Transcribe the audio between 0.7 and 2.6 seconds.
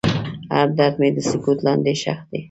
درد مې د سکوت لاندې ښخ دی.